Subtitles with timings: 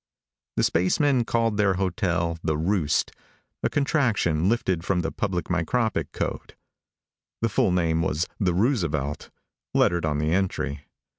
[0.55, 3.11] The spacemen called their hotel the Roost,
[3.61, 6.55] a contraction lifted from the public micropic code.
[7.43, 9.29] The full name was the Roosevelt,
[9.75, 10.87] lettered on the entry.